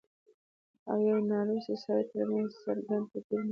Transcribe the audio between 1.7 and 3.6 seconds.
سړي ترمنځ څرګند توپير وينو